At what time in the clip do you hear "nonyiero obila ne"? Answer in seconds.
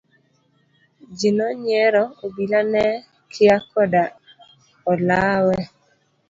1.37-2.85